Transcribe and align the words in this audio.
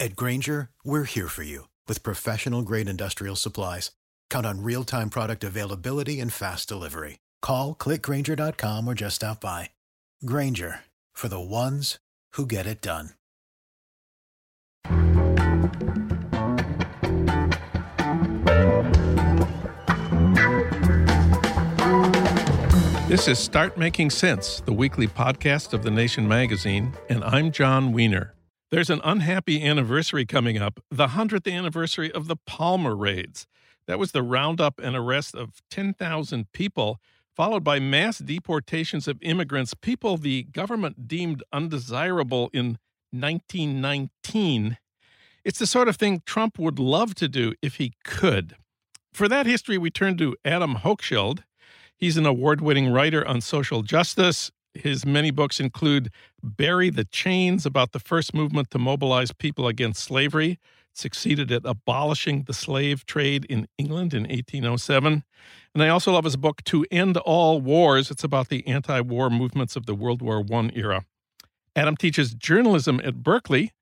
At 0.00 0.16
Grainger, 0.16 0.70
we're 0.84 1.04
here 1.04 1.28
for 1.28 1.44
you 1.44 1.68
with 1.86 2.02
professional 2.02 2.62
grade 2.62 2.88
industrial 2.88 3.36
supplies. 3.36 3.92
Count 4.28 4.44
on 4.44 4.62
real 4.62 4.84
time 4.84 5.08
product 5.08 5.44
availability 5.44 6.20
and 6.20 6.32
fast 6.32 6.68
delivery. 6.68 7.20
Call 7.40 7.74
clickgrainger.com 7.74 8.86
or 8.88 8.94
just 8.94 9.16
stop 9.16 9.40
by. 9.40 9.70
Grainger 10.26 10.80
for 11.12 11.28
the 11.28 11.40
ones 11.40 11.98
who 12.32 12.44
get 12.44 12.66
it 12.66 12.82
done. 12.82 13.10
This 23.06 23.28
is 23.28 23.38
Start 23.38 23.78
Making 23.78 24.10
Sense, 24.10 24.58
the 24.58 24.72
weekly 24.72 25.06
podcast 25.06 25.72
of 25.72 25.84
The 25.84 25.90
Nation 25.90 26.26
magazine, 26.26 26.92
and 27.08 27.22
I'm 27.22 27.52
Jon 27.52 27.92
Wiener. 27.92 28.34
There's 28.74 28.90
an 28.90 29.00
unhappy 29.04 29.64
anniversary 29.64 30.26
coming 30.26 30.58
up, 30.58 30.80
the 30.90 31.06
100th 31.06 31.48
anniversary 31.48 32.10
of 32.10 32.26
the 32.26 32.34
Palmer 32.34 32.96
raids. 32.96 33.46
That 33.86 34.00
was 34.00 34.10
the 34.10 34.22
roundup 34.24 34.80
and 34.80 34.96
arrest 34.96 35.36
of 35.36 35.62
10,000 35.70 36.50
people, 36.52 36.98
followed 37.36 37.62
by 37.62 37.78
mass 37.78 38.18
deportations 38.18 39.06
of 39.06 39.22
immigrants, 39.22 39.74
people 39.74 40.16
the 40.16 40.42
government 40.42 41.06
deemed 41.06 41.44
undesirable 41.52 42.50
in 42.52 42.78
1919. 43.12 44.78
It's 45.44 45.60
the 45.60 45.68
sort 45.68 45.86
of 45.86 45.94
thing 45.94 46.22
Trump 46.26 46.58
would 46.58 46.80
love 46.80 47.14
to 47.14 47.28
do 47.28 47.54
if 47.62 47.76
he 47.76 47.92
could. 48.02 48.56
For 49.12 49.28
that 49.28 49.46
history, 49.46 49.78
we 49.78 49.90
turn 49.90 50.16
to 50.16 50.36
Adam 50.44 50.78
Hochschild. 50.78 51.44
He's 51.96 52.16
an 52.16 52.26
award 52.26 52.60
winning 52.60 52.92
writer 52.92 53.24
on 53.24 53.40
social 53.40 53.82
justice, 53.82 54.50
his 54.74 55.06
many 55.06 55.30
books 55.30 55.60
include 55.60 56.10
Bury 56.42 56.90
the 56.90 57.04
Chains, 57.04 57.64
about 57.64 57.92
the 57.92 58.00
first 58.00 58.34
movement 58.34 58.70
to 58.70 58.78
mobilize 58.78 59.32
people 59.32 59.68
against 59.68 60.02
slavery, 60.02 60.58
succeeded 60.92 61.50
at 61.50 61.62
abolishing 61.64 62.44
the 62.44 62.52
slave 62.52 63.06
trade 63.06 63.44
in 63.46 63.66
England 63.78 64.14
in 64.14 64.22
1807. 64.22 65.24
And 65.74 65.82
I 65.82 65.88
also 65.88 66.12
love 66.12 66.24
his 66.24 66.36
book, 66.36 66.62
To 66.64 66.84
End 66.90 67.16
All 67.18 67.60
Wars. 67.60 68.10
It's 68.10 68.24
about 68.24 68.48
the 68.48 68.66
anti 68.66 69.00
war 69.00 69.30
movements 69.30 69.76
of 69.76 69.86
the 69.86 69.94
World 69.94 70.22
War 70.22 70.44
I 70.52 70.70
era. 70.74 71.04
Adam 71.76 71.96
teaches 71.96 72.34
journalism 72.34 73.00
at 73.02 73.22
Berkeley, 73.22 73.72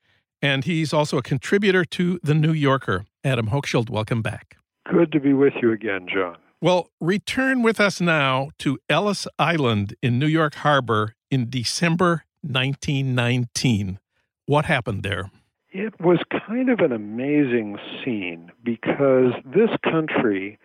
and 0.40 0.64
he's 0.64 0.92
also 0.92 1.18
a 1.18 1.22
contributor 1.22 1.84
to 1.84 2.18
The 2.22 2.34
New 2.34 2.52
Yorker. 2.52 3.04
Adam 3.22 3.48
Hochschild, 3.48 3.90
welcome 3.90 4.22
back. 4.22 4.56
Good 4.90 5.12
to 5.12 5.20
be 5.20 5.32
with 5.32 5.52
you 5.60 5.72
again, 5.72 6.06
Jon. 6.12 6.36
Well, 6.62 6.90
return 7.00 7.62
with 7.64 7.80
us 7.80 8.00
now 8.00 8.50
to 8.60 8.78
Ellis 8.88 9.26
Island 9.36 9.96
in 10.00 10.20
New 10.20 10.28
York 10.28 10.54
Harbor 10.54 11.16
in 11.28 11.50
December 11.50 12.22
1919. 12.42 13.98
What 14.46 14.66
happened 14.66 15.02
there? 15.02 15.32
It 15.72 16.00
was 16.00 16.20
kind 16.46 16.70
of 16.70 16.78
an 16.78 16.92
amazing 16.92 17.78
scene 17.98 18.52
because 18.62 19.32
this 19.44 19.70
country, 19.82 20.56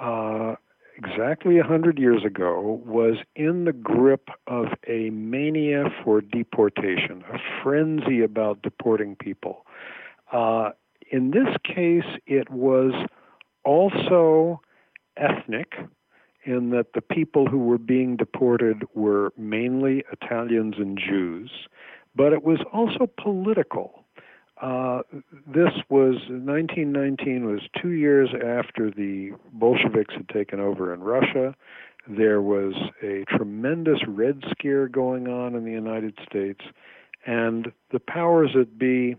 uh, 0.00 0.56
exactly 0.96 1.54
100 1.58 1.96
years 1.96 2.24
ago, 2.24 2.82
was 2.84 3.14
in 3.36 3.66
the 3.66 3.72
grip 3.72 4.30
of 4.48 4.66
a 4.88 5.10
mania 5.10 5.84
for 6.02 6.22
deportation, 6.22 7.22
a 7.32 7.38
frenzy 7.62 8.20
about 8.20 8.62
deporting 8.62 9.14
people. 9.14 9.64
Uh, 10.32 10.70
in 11.12 11.30
this 11.30 11.54
case, 11.64 12.18
it 12.26 12.50
was 12.50 12.92
also 13.64 14.60
ethnic 15.16 15.74
in 16.44 16.70
that 16.70 16.92
the 16.94 17.00
people 17.00 17.46
who 17.46 17.58
were 17.58 17.78
being 17.78 18.16
deported 18.16 18.84
were 18.94 19.32
mainly 19.36 20.04
Italians 20.12 20.74
and 20.78 20.98
Jews, 20.98 21.50
but 22.14 22.32
it 22.32 22.44
was 22.44 22.58
also 22.72 23.10
political. 23.20 24.04
Uh, 24.60 25.02
this 25.46 25.72
was 25.90 26.14
1919 26.30 27.46
was 27.46 27.60
two 27.80 27.90
years 27.90 28.30
after 28.32 28.90
the 28.90 29.32
Bolsheviks 29.52 30.14
had 30.14 30.28
taken 30.28 30.60
over 30.60 30.94
in 30.94 31.00
Russia. 31.02 31.54
There 32.08 32.40
was 32.40 32.74
a 33.02 33.24
tremendous 33.36 33.98
Red 34.06 34.42
Scare 34.50 34.88
going 34.88 35.28
on 35.28 35.54
in 35.56 35.64
the 35.64 35.72
United 35.72 36.16
States, 36.26 36.60
and 37.26 37.72
the 37.90 38.00
powers 38.00 38.52
that 38.54 38.78
be 38.78 39.16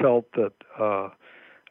felt 0.00 0.26
that 0.32 0.52
uh, 0.78 1.08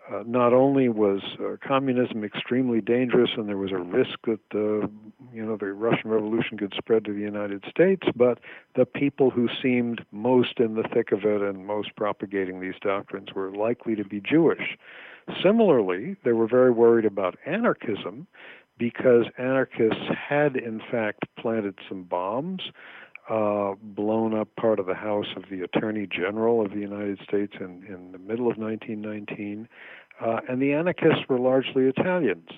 uh, 0.10 0.24
not 0.26 0.54
only 0.54 0.90
was 0.90 1.22
uh, 1.40 1.56
communism 1.66 2.24
extremely 2.24 2.82
dangerous 2.82 3.32
and 3.38 3.48
there 3.48 3.58
was 3.58 3.72
a 3.72 3.78
risk 3.78 4.20
that 4.26 4.40
uh, 4.54 4.88
you 5.34 5.46
know 5.46 5.58
the 5.58 5.74
Russian 5.74 6.10
Revolution 6.10 6.58
could 6.58 6.74
spread 6.76 7.06
to 7.06 7.14
the 7.14 7.22
United 7.22 7.64
States, 7.70 8.08
but 8.16 8.40
the 8.76 8.86
people 8.86 9.30
who 9.30 9.48
seemed 9.62 10.04
most 10.12 10.60
in 10.60 10.76
the 10.76 10.84
thick 10.94 11.12
of 11.12 11.24
it 11.24 11.42
and 11.42 11.66
most 11.66 11.96
propagating 11.96 12.60
these 12.60 12.80
doctrines 12.82 13.30
were 13.36 13.52
likely 13.52 13.96
to 13.96 14.04
be 14.04 14.20
Jewish. 14.20 14.78
Similarly, 15.44 16.16
they 16.26 16.34
were 16.34 16.48
very 16.48 16.72
worried 16.72 17.06
about 17.06 17.38
anarchism 17.46 18.28
because 18.78 19.26
anarchists 19.38 20.10
had 20.28 20.56
in 20.56 20.82
fact 20.92 21.26
planted 21.38 21.78
some 21.88 22.04
bombs. 22.04 22.64
Uh, 23.30 23.76
blown 23.82 24.34
up 24.34 24.50
part 24.56 24.80
of 24.80 24.88
the 24.88 24.96
house 24.96 25.28
of 25.38 25.44
the 25.50 25.62
Attorney 25.62 26.08
General 26.08 26.66
of 26.66 26.72
the 26.72 26.80
United 26.80 27.20
States 27.24 27.54
in, 27.60 27.86
in 27.88 28.12
the 28.12 28.18
middle 28.18 28.50
of 28.50 28.58
1919, 28.58 29.70
uh, 30.20 30.40
and 30.50 30.62
the 30.62 30.74
anarchists 30.74 31.24
were 31.30 31.40
largely 31.40 31.86
Italians. 31.86 32.50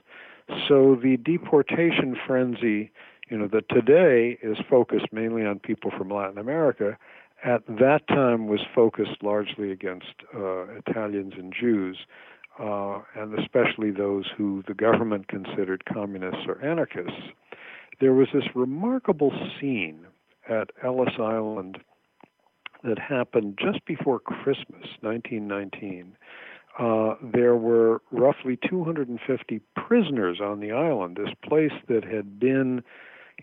So 0.67 0.95
the 0.95 1.17
deportation 1.17 2.17
frenzy, 2.25 2.91
you 3.29 3.37
know, 3.37 3.47
that 3.49 3.69
today 3.69 4.37
is 4.41 4.57
focused 4.69 5.07
mainly 5.11 5.45
on 5.45 5.59
people 5.59 5.91
from 5.95 6.09
Latin 6.09 6.37
America, 6.37 6.97
at 7.43 7.65
that 7.67 8.07
time 8.07 8.47
was 8.47 8.61
focused 8.73 9.21
largely 9.21 9.71
against 9.71 10.13
uh, 10.33 10.65
Italians 10.77 11.33
and 11.37 11.53
Jews, 11.53 11.97
uh, 12.59 12.99
and 13.15 13.37
especially 13.37 13.91
those 13.91 14.25
who 14.37 14.63
the 14.67 14.73
government 14.73 15.27
considered 15.27 15.83
communists 15.85 16.45
or 16.47 16.63
anarchists. 16.63 17.31
There 17.99 18.13
was 18.13 18.29
this 18.33 18.45
remarkable 18.55 19.31
scene 19.59 20.07
at 20.49 20.69
Ellis 20.83 21.15
Island 21.19 21.79
that 22.83 22.99
happened 22.99 23.57
just 23.61 23.85
before 23.85 24.19
Christmas, 24.19 24.87
1919 25.01 26.17
uh, 26.79 27.15
there 27.21 27.55
were 27.55 28.01
roughly 28.11 28.57
250 28.67 29.61
prisoners 29.75 30.39
on 30.41 30.59
the 30.59 30.71
island, 30.71 31.17
this 31.17 31.33
place 31.47 31.73
that 31.87 32.03
had 32.03 32.39
been, 32.39 32.83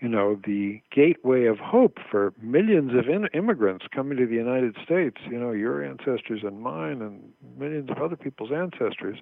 you 0.01 0.09
know, 0.09 0.41
the 0.45 0.81
gateway 0.91 1.45
of 1.45 1.59
hope 1.59 1.99
for 2.11 2.33
millions 2.43 2.93
of 2.93 3.09
in- 3.09 3.29
immigrants 3.33 3.87
coming 3.95 4.19
to 4.19 4.27
the 4.27 4.35
United 4.35 4.77
States, 4.85 5.19
you 5.31 5.39
know, 5.39 5.53
your 5.53 5.85
ancestors 5.85 6.41
and 6.43 6.61
mine 6.61 7.01
and 7.01 7.33
millions 7.57 7.89
of 7.91 7.99
other 7.99 8.17
people's 8.17 8.51
ancestors, 8.53 9.19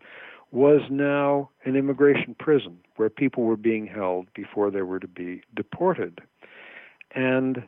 was 0.50 0.80
now 0.88 1.50
an 1.66 1.76
immigration 1.76 2.34
prison 2.38 2.78
where 2.96 3.10
people 3.10 3.44
were 3.44 3.58
being 3.58 3.86
held 3.86 4.32
before 4.32 4.70
they 4.70 4.80
were 4.80 4.98
to 4.98 5.08
be 5.08 5.42
deported. 5.54 6.22
And 7.14 7.64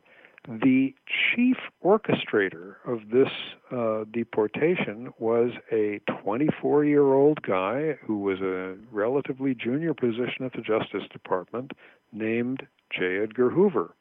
the 0.48 0.94
chief 1.06 1.56
orchestrator 1.84 2.76
of 2.86 3.10
this 3.12 3.28
uh, 3.70 4.04
deportation 4.10 5.12
was 5.18 5.50
a 5.70 6.00
24 6.22 6.84
year 6.84 7.12
old 7.12 7.42
guy 7.42 7.98
who 8.02 8.18
was 8.18 8.40
a 8.40 8.76
relatively 8.90 9.54
junior 9.54 9.94
position 9.94 10.44
at 10.44 10.52
the 10.52 10.62
Justice 10.62 11.08
Department 11.12 11.72
named 12.12 12.66
J. 12.90 13.18
Edgar 13.22 13.50
Hoover, 13.50 13.94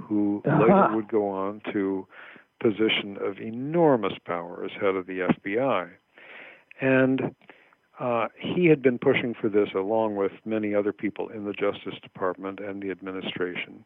who 0.00 0.42
uh-huh. 0.46 0.58
later 0.60 0.96
would 0.96 1.08
go 1.08 1.28
on 1.28 1.62
to 1.72 2.06
position 2.60 3.16
of 3.20 3.38
enormous 3.38 4.14
power 4.24 4.64
as 4.64 4.70
head 4.80 4.96
of 4.96 5.06
the 5.06 5.28
FBI. 5.46 5.90
And 6.80 7.34
uh, 8.00 8.26
he 8.38 8.66
had 8.66 8.82
been 8.82 8.98
pushing 8.98 9.34
for 9.40 9.48
this 9.48 9.68
along 9.74 10.16
with 10.16 10.32
many 10.44 10.74
other 10.74 10.92
people 10.92 11.28
in 11.28 11.44
the 11.44 11.52
Justice 11.52 11.94
Department 12.02 12.58
and 12.58 12.82
the 12.82 12.90
administration. 12.90 13.84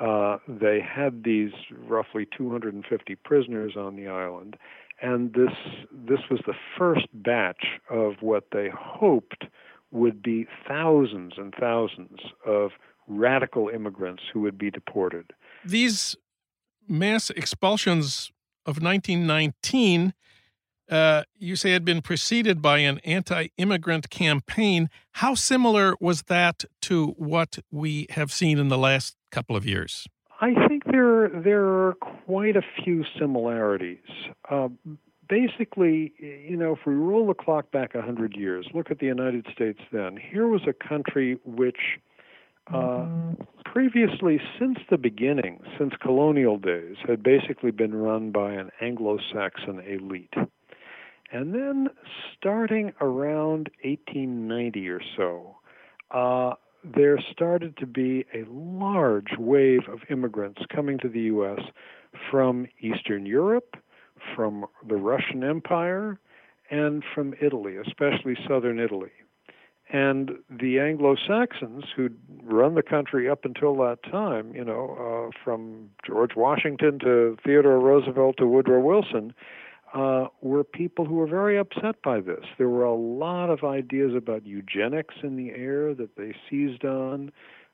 Uh, 0.00 0.38
they 0.48 0.80
had 0.80 1.22
these 1.22 1.52
roughly 1.70 2.26
250 2.36 3.14
prisoners 3.16 3.74
on 3.76 3.94
the 3.94 4.08
island, 4.08 4.56
and 5.00 5.32
this 5.34 5.52
this 5.92 6.20
was 6.30 6.40
the 6.46 6.54
first 6.76 7.06
batch 7.12 7.66
of 7.90 8.14
what 8.20 8.46
they 8.52 8.70
hoped 8.76 9.44
would 9.92 10.20
be 10.20 10.46
thousands 10.66 11.34
and 11.36 11.54
thousands 11.58 12.18
of 12.44 12.72
radical 13.06 13.68
immigrants 13.68 14.22
who 14.32 14.40
would 14.40 14.58
be 14.58 14.70
deported. 14.70 15.32
These 15.64 16.16
mass 16.88 17.30
expulsions 17.30 18.32
of 18.66 18.82
1919 18.82 20.14
uh, 20.90 21.22
you 21.38 21.56
say 21.56 21.72
had 21.72 21.84
been 21.84 22.02
preceded 22.02 22.60
by 22.60 22.78
an 22.78 22.98
anti 23.04 23.48
immigrant 23.56 24.10
campaign. 24.10 24.90
How 25.12 25.34
similar 25.34 25.94
was 26.00 26.22
that 26.24 26.64
to 26.82 27.08
what 27.16 27.58
we 27.70 28.06
have 28.10 28.32
seen 28.32 28.58
in 28.58 28.68
the 28.68 28.78
last 28.78 29.16
couple 29.30 29.56
of 29.56 29.64
years? 29.64 30.06
I 30.40 30.52
think 30.68 30.84
there, 30.84 31.28
there 31.28 31.64
are 31.64 31.94
quite 32.26 32.56
a 32.56 32.62
few 32.82 33.04
similarities. 33.18 33.98
Uh, 34.50 34.68
basically, 35.28 36.12
you 36.18 36.56
know, 36.56 36.72
if 36.72 36.80
we 36.86 36.94
roll 36.94 37.26
the 37.26 37.34
clock 37.34 37.70
back 37.70 37.94
100 37.94 38.36
years, 38.36 38.66
look 38.74 38.90
at 38.90 38.98
the 38.98 39.06
United 39.06 39.46
States 39.52 39.80
then. 39.92 40.16
Here 40.16 40.46
was 40.46 40.62
a 40.66 40.72
country 40.72 41.38
which 41.44 41.98
uh, 42.72 43.06
previously, 43.64 44.40
since 44.58 44.78
the 44.90 44.96
beginning, 44.96 45.60
since 45.78 45.92
colonial 46.00 46.58
days, 46.58 46.96
had 47.06 47.22
basically 47.22 47.70
been 47.70 47.94
run 47.94 48.30
by 48.30 48.52
an 48.52 48.70
Anglo 48.80 49.18
Saxon 49.32 49.80
elite. 49.80 50.32
And 51.32 51.54
then 51.54 51.88
starting 52.36 52.92
around 53.00 53.70
1890 53.82 54.88
or 54.88 55.00
so, 55.16 55.56
uh, 56.10 56.54
there 56.84 57.18
started 57.32 57.76
to 57.78 57.86
be 57.86 58.26
a 58.34 58.44
large 58.48 59.38
wave 59.38 59.88
of 59.90 60.00
immigrants 60.10 60.62
coming 60.74 60.98
to 60.98 61.08
the 61.08 61.20
U.S. 61.22 61.60
from 62.30 62.66
Eastern 62.80 63.24
Europe, 63.24 63.76
from 64.36 64.66
the 64.86 64.96
Russian 64.96 65.42
Empire, 65.42 66.18
and 66.70 67.02
from 67.14 67.34
Italy, 67.40 67.76
especially 67.76 68.36
southern 68.46 68.78
Italy. 68.78 69.10
And 69.92 70.32
the 70.50 70.80
Anglo 70.80 71.14
Saxons 71.14 71.84
who'd 71.94 72.16
run 72.42 72.74
the 72.74 72.82
country 72.82 73.28
up 73.28 73.44
until 73.44 73.76
that 73.76 74.02
time, 74.02 74.54
you 74.54 74.64
know, 74.64 75.30
uh, 75.30 75.38
from 75.44 75.90
George 76.06 76.34
Washington 76.36 76.98
to 77.00 77.36
Theodore 77.44 77.78
Roosevelt 77.78 78.36
to 78.38 78.46
Woodrow 78.46 78.80
Wilson, 78.80 79.34
uh, 79.94 80.26
were 80.42 80.64
people 80.64 81.04
who 81.04 81.14
were 81.14 81.26
very 81.26 81.56
upset 81.56 82.02
by 82.02 82.20
this. 82.20 82.44
There 82.58 82.68
were 82.68 82.84
a 82.84 82.94
lot 82.94 83.48
of 83.48 83.62
ideas 83.62 84.12
about 84.14 84.44
eugenics 84.44 85.14
in 85.22 85.36
the 85.36 85.50
air 85.50 85.94
that 85.94 86.16
they 86.16 86.34
seized 86.50 86.84
on, 86.84 87.30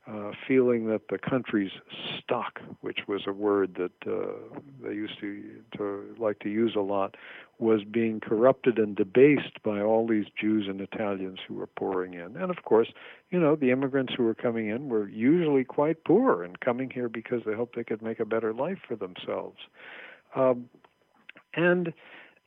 uh, 0.07 0.31
feeling 0.47 0.87
that 0.87 1.07
the 1.09 1.17
country's 1.17 1.71
stock, 2.19 2.59
which 2.81 2.99
was 3.07 3.23
a 3.27 3.33
word 3.33 3.75
that 3.75 4.11
uh, 4.11 4.33
they 4.83 4.93
used 4.93 5.19
to, 5.19 5.43
to 5.77 6.15
like 6.19 6.39
to 6.39 6.49
use 6.49 6.75
a 6.75 6.81
lot, 6.81 7.15
was 7.57 7.83
being 7.83 8.19
corrupted 8.19 8.77
and 8.77 8.95
debased 8.95 9.61
by 9.63 9.81
all 9.81 10.07
these 10.07 10.25
Jews 10.39 10.67
and 10.67 10.79
Italians 10.81 11.39
who 11.47 11.55
were 11.55 11.67
pouring 11.67 12.13
in. 12.13 12.35
And 12.35 12.49
of 12.51 12.63
course, 12.63 12.89
you 13.29 13.39
know, 13.39 13.55
the 13.55 13.71
immigrants 13.71 14.13
who 14.15 14.23
were 14.23 14.35
coming 14.35 14.69
in 14.69 14.89
were 14.89 15.07
usually 15.07 15.63
quite 15.63 16.03
poor 16.03 16.43
and 16.43 16.59
coming 16.59 16.89
here 16.89 17.09
because 17.09 17.41
they 17.45 17.53
hoped 17.53 17.75
they 17.75 17.83
could 17.83 18.01
make 18.01 18.19
a 18.19 18.25
better 18.25 18.53
life 18.53 18.79
for 18.87 18.95
themselves. 18.95 19.57
Um, 20.35 20.69
and 21.53 21.93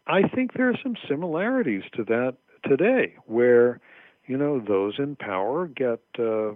I 0.06 0.22
think 0.28 0.52
there 0.54 0.68
are 0.68 0.78
some 0.82 0.96
similarities 1.08 1.84
to 1.94 2.04
that 2.04 2.36
today, 2.64 3.14
where 3.26 3.80
you 4.26 4.36
know 4.36 4.60
those 4.60 4.94
in 4.98 5.16
power 5.16 5.66
get 5.66 6.00
uh, 6.18 6.52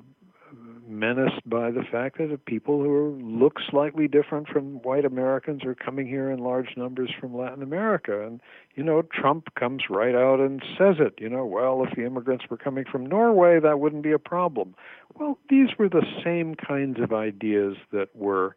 menaced 0.86 1.48
by 1.48 1.70
the 1.70 1.82
fact 1.90 2.18
that 2.18 2.44
people 2.46 2.82
who 2.82 3.18
look 3.22 3.58
slightly 3.70 4.08
different 4.08 4.48
from 4.48 4.82
white 4.82 5.04
Americans 5.04 5.64
are 5.64 5.74
coming 5.74 6.06
here 6.06 6.30
in 6.30 6.38
large 6.38 6.76
numbers 6.76 7.10
from 7.18 7.36
Latin 7.36 7.62
America, 7.62 8.26
and 8.26 8.40
you 8.74 8.82
know 8.82 9.02
Trump 9.02 9.54
comes 9.58 9.84
right 9.90 10.14
out 10.14 10.40
and 10.40 10.62
says 10.78 10.96
it. 10.98 11.14
You 11.18 11.28
know, 11.28 11.44
well, 11.44 11.84
if 11.84 11.94
the 11.96 12.04
immigrants 12.04 12.44
were 12.50 12.56
coming 12.56 12.84
from 12.90 13.06
Norway, 13.06 13.60
that 13.60 13.80
wouldn't 13.80 14.02
be 14.02 14.12
a 14.12 14.18
problem. 14.18 14.74
Well, 15.18 15.38
these 15.48 15.68
were 15.78 15.88
the 15.88 16.06
same 16.24 16.54
kinds 16.54 17.00
of 17.00 17.12
ideas 17.12 17.76
that 17.92 18.14
were 18.14 18.56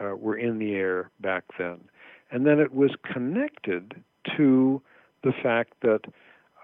uh, 0.00 0.16
were 0.16 0.36
in 0.36 0.58
the 0.58 0.74
air 0.74 1.10
back 1.20 1.44
then. 1.58 1.78
And 2.30 2.46
then 2.46 2.58
it 2.58 2.74
was 2.74 2.92
connected 3.04 4.02
to 4.36 4.82
the 5.22 5.32
fact 5.32 5.74
that 5.82 6.00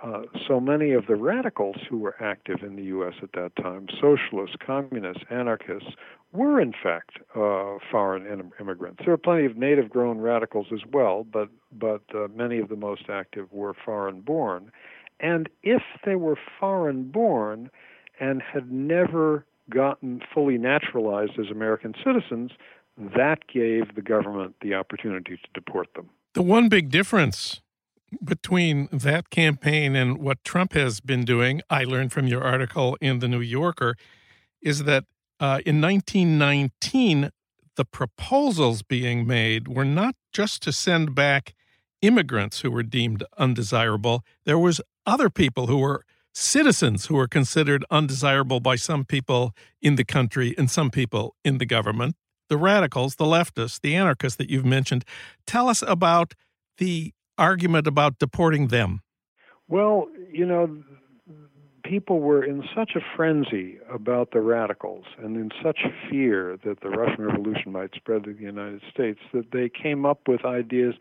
uh, 0.02 0.22
so 0.48 0.58
many 0.58 0.92
of 0.92 1.06
the 1.06 1.14
radicals 1.14 1.76
who 1.88 1.98
were 1.98 2.16
active 2.20 2.62
in 2.62 2.74
the 2.74 2.82
U.S. 2.84 3.14
at 3.22 3.32
that 3.34 3.54
time, 3.54 3.86
socialists, 4.00 4.56
communists, 4.64 5.22
anarchists, 5.30 5.90
were 6.32 6.60
in 6.60 6.72
fact 6.72 7.18
uh, 7.36 7.78
foreign 7.90 8.26
immigrants. 8.58 9.00
There 9.04 9.12
were 9.12 9.18
plenty 9.18 9.44
of 9.44 9.56
native-grown 9.56 10.18
radicals 10.18 10.66
as 10.72 10.80
well, 10.92 11.24
but 11.24 11.48
but 11.70 12.02
uh, 12.14 12.26
many 12.34 12.58
of 12.58 12.68
the 12.68 12.76
most 12.76 13.04
active 13.08 13.52
were 13.52 13.74
foreign-born. 13.84 14.72
And 15.20 15.48
if 15.62 15.82
they 16.04 16.16
were 16.16 16.36
foreign-born 16.58 17.70
and 18.18 18.42
had 18.42 18.72
never 18.72 19.44
gotten 19.70 20.20
fully 20.34 20.58
naturalized 20.58 21.38
as 21.38 21.46
American 21.50 21.94
citizens, 22.04 22.50
that 23.16 23.46
gave 23.52 23.94
the 23.94 24.02
government 24.02 24.54
the 24.60 24.74
opportunity 24.74 25.36
to 25.36 25.48
deport 25.54 25.94
them. 25.94 26.10
The 26.34 26.42
one 26.42 26.68
big 26.68 26.90
difference 26.90 27.60
between 28.22 28.88
that 28.92 29.30
campaign 29.30 29.96
and 29.96 30.18
what 30.18 30.44
Trump 30.44 30.74
has 30.74 31.00
been 31.00 31.24
doing, 31.24 31.62
I 31.70 31.84
learned 31.84 32.12
from 32.12 32.26
your 32.26 32.42
article 32.42 32.96
in 33.00 33.20
The 33.20 33.28
New 33.28 33.40
Yorker, 33.40 33.96
is 34.60 34.84
that 34.84 35.04
uh, 35.40 35.60
in 35.64 35.80
1919, 35.80 37.30
the 37.76 37.84
proposals 37.84 38.82
being 38.82 39.26
made 39.26 39.66
were 39.66 39.84
not 39.84 40.14
just 40.32 40.62
to 40.62 40.72
send 40.72 41.14
back 41.14 41.54
immigrants 42.02 42.60
who 42.60 42.70
were 42.70 42.82
deemed 42.82 43.24
undesirable, 43.38 44.24
there 44.44 44.58
was 44.58 44.80
other 45.06 45.30
people 45.30 45.66
who 45.66 45.78
were 45.78 46.04
citizens 46.34 47.06
who 47.06 47.14
were 47.14 47.28
considered 47.28 47.84
undesirable 47.90 48.60
by 48.60 48.76
some 48.76 49.04
people 49.04 49.54
in 49.80 49.96
the 49.96 50.04
country 50.04 50.54
and 50.56 50.70
some 50.70 50.90
people 50.90 51.34
in 51.44 51.58
the 51.58 51.66
government 51.66 52.16
the 52.52 52.58
radicals, 52.58 53.14
the 53.14 53.24
leftists, 53.24 53.80
the 53.80 53.96
anarchists 53.96 54.36
that 54.36 54.50
you've 54.50 54.66
mentioned. 54.66 55.06
Tell 55.46 55.70
us 55.70 55.82
about 55.88 56.34
the 56.76 57.14
argument 57.38 57.86
about 57.86 58.18
deporting 58.18 58.68
them. 58.68 59.00
Well, 59.68 60.08
you 60.30 60.44
know, 60.44 60.82
people 61.82 62.20
were 62.20 62.44
in 62.44 62.62
such 62.76 62.90
a 62.94 63.00
frenzy 63.16 63.78
about 63.90 64.32
the 64.32 64.42
radicals 64.42 65.06
and 65.16 65.34
in 65.38 65.50
such 65.64 65.78
fear 66.10 66.58
that 66.62 66.82
the 66.82 66.90
Russian 66.90 67.24
Revolution 67.24 67.72
might 67.72 67.94
spread 67.94 68.24
to 68.24 68.34
the 68.34 68.42
United 68.42 68.82
States 68.92 69.20
that 69.32 69.50
they 69.50 69.70
came 69.70 70.04
up 70.04 70.28
with 70.28 70.44
ideas 70.44 70.94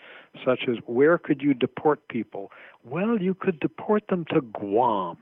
such 0.46 0.70
as 0.70 0.78
where 0.86 1.18
could 1.18 1.42
you 1.42 1.54
deport 1.54 2.08
people? 2.08 2.50
Well, 2.86 3.22
you 3.22 3.34
could 3.34 3.60
deport 3.60 4.04
them 4.08 4.24
to 4.30 4.40
Guam. 4.40 5.18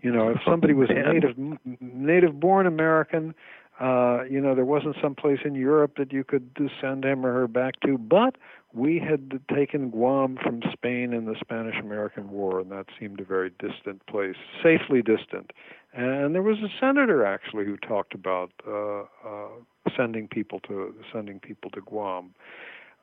You 0.00 0.10
know, 0.10 0.28
if 0.28 0.38
somebody 0.44 0.74
was 0.74 0.90
a 0.90 0.94
native 1.12 1.36
native 1.80 2.40
born 2.40 2.66
American, 2.66 3.36
uh, 3.80 4.24
you 4.30 4.40
know, 4.40 4.54
there 4.54 4.64
wasn't 4.64 4.96
some 5.02 5.14
place 5.14 5.40
in 5.44 5.54
Europe 5.54 5.94
that 5.96 6.12
you 6.12 6.24
could 6.24 6.50
send 6.80 7.04
him 7.04 7.24
or 7.24 7.32
her 7.32 7.48
back 7.48 7.80
to, 7.80 7.98
but 7.98 8.36
we 8.72 8.98
had 8.98 9.40
taken 9.54 9.90
Guam 9.90 10.38
from 10.42 10.62
Spain 10.72 11.12
in 11.12 11.24
the 11.24 11.34
Spanish 11.40 11.76
American 11.80 12.30
War, 12.30 12.60
and 12.60 12.70
that 12.70 12.86
seemed 12.98 13.20
a 13.20 13.24
very 13.24 13.50
distant 13.58 14.04
place, 14.06 14.36
safely 14.62 15.02
distant. 15.02 15.52
And 15.94 16.34
there 16.34 16.42
was 16.42 16.58
a 16.58 16.68
senator 16.80 17.24
actually 17.24 17.64
who 17.64 17.76
talked 17.76 18.14
about 18.14 18.50
uh, 18.66 19.02
uh, 19.26 19.48
sending 19.96 20.28
people 20.28 20.60
to 20.60 20.94
sending 21.12 21.38
people 21.38 21.70
to 21.70 21.80
Guam. 21.80 22.34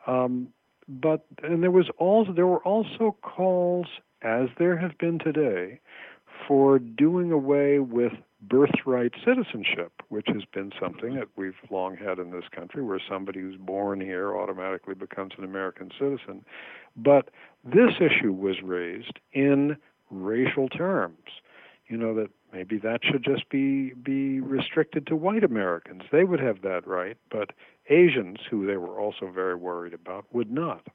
Um, 0.07 0.49
but 0.87 1.25
and 1.43 1.61
there 1.61 1.71
was 1.71 1.89
also 1.97 2.31
there 2.31 2.47
were 2.47 2.63
also 2.63 3.15
calls, 3.21 3.87
as 4.23 4.47
there 4.57 4.77
have 4.77 4.97
been 4.97 5.19
today, 5.19 5.79
for 6.47 6.79
doing 6.79 7.31
away 7.31 7.77
with 7.77 8.13
birthright 8.41 9.13
citizenship, 9.25 9.91
which 10.09 10.27
has 10.27 10.43
been 10.53 10.71
something 10.79 11.15
that 11.15 11.27
we've 11.35 11.55
long 11.69 11.97
had 11.97 12.19
in 12.19 12.31
this 12.31 12.47
country, 12.55 12.81
where 12.81 12.99
somebody 13.09 13.39
who's 13.41 13.57
born 13.57 13.99
here 13.99 14.35
automatically 14.37 14.95
becomes 14.95 15.33
an 15.37 15.43
American 15.43 15.91
citizen. 15.99 16.45
But 16.95 17.29
this 17.63 17.95
issue 17.99 18.31
was 18.31 18.61
raised 18.63 19.19
in 19.33 19.77
racial 20.09 20.69
terms. 20.69 21.41
you 21.89 21.97
know, 21.97 22.13
that 22.13 22.29
maybe 22.53 22.77
that 22.77 23.01
should 23.03 23.23
just 23.23 23.49
be 23.49 23.93
be 23.93 24.39
restricted 24.39 25.07
to 25.07 25.15
white 25.15 25.43
Americans. 25.43 26.03
They 26.11 26.23
would 26.23 26.39
have 26.39 26.61
that 26.61 26.87
right, 26.87 27.17
but 27.31 27.49
Asians, 27.89 28.37
who 28.49 28.65
they 28.65 28.77
were 28.77 28.99
also 28.99 29.31
very 29.33 29.55
worried 29.55 29.93
about, 29.93 30.25
would 30.31 30.51
not. 30.51 30.87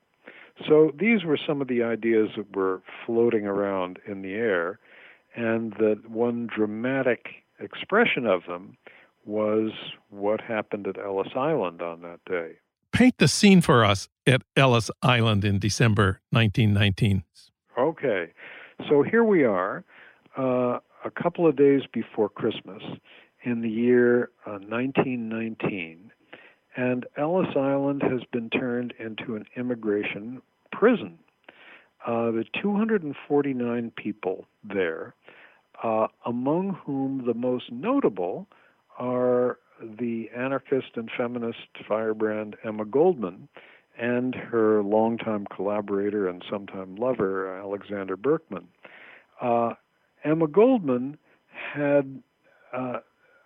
So 0.68 0.92
these 0.98 1.24
were 1.24 1.36
some 1.36 1.60
of 1.60 1.66
the 1.66 1.82
ideas 1.82 2.30
that 2.36 2.56
were 2.56 2.80
floating 3.04 3.44
around 3.44 3.98
in 4.06 4.22
the 4.22 4.34
air, 4.34 4.78
and 5.34 5.72
that 5.78 6.08
one 6.08 6.46
dramatic 6.46 7.26
expression 7.58 8.26
of 8.26 8.42
them 8.46 8.76
was 9.24 9.70
what 10.10 10.40
happened 10.40 10.86
at 10.86 10.98
Ellis 10.98 11.32
Island 11.34 11.82
on 11.82 12.02
that 12.02 12.20
day. 12.26 12.52
Paint 12.92 13.18
the 13.18 13.28
scene 13.28 13.60
for 13.60 13.84
us 13.84 14.08
at 14.26 14.42
Ellis 14.56 14.90
Island 15.02 15.44
in 15.44 15.58
December 15.58 16.20
1919. 16.30 17.24
Okay, 17.76 18.30
so 18.88 19.02
here 19.02 19.24
we 19.24 19.44
are, 19.44 19.84
uh, 20.38 20.78
a 21.04 21.10
couple 21.10 21.46
of 21.46 21.56
days 21.56 21.82
before 21.92 22.28
Christmas 22.28 22.82
in 23.42 23.62
the 23.62 23.68
year 23.68 24.30
uh, 24.46 24.58
1919, 24.68 26.12
and 26.76 27.06
Ellis 27.16 27.56
Island 27.56 28.02
has 28.02 28.20
been 28.32 28.50
turned 28.50 28.94
into 28.98 29.36
an 29.36 29.44
immigration 29.56 30.40
prison. 30.72 31.18
Uh, 32.06 32.30
the 32.30 32.44
249 32.60 33.92
people 33.96 34.46
there, 34.62 35.14
uh, 35.84 36.06
among 36.24 36.78
whom 36.84 37.24
the 37.26 37.34
most 37.34 37.70
notable 37.70 38.48
are 38.98 39.58
the 39.98 40.30
anarchist 40.34 40.96
and 40.96 41.10
feminist 41.16 41.58
firebrand 41.86 42.56
Emma 42.64 42.86
Goldman 42.86 43.48
and 43.98 44.34
her 44.34 44.82
longtime 44.82 45.46
collaborator 45.54 46.26
and 46.26 46.42
sometime 46.50 46.96
lover, 46.96 47.58
Alexander 47.58 48.16
Berkman. 48.16 48.66
Uh, 49.40 49.74
Emma 50.24 50.48
Goldman 50.48 51.18
had 51.46 52.22
uh, 52.72 53.00